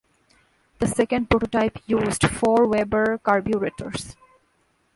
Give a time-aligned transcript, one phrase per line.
[0.79, 4.15] The second prototype used four Weber carburetors.